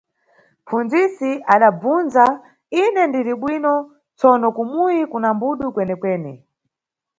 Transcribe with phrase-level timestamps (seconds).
[0.59, 2.25] Mʼpfundzisi adabvundza,
[2.83, 3.73] ine ndiribwino
[4.17, 6.31] tsono kumuyi kuna mbudu kwenekwene.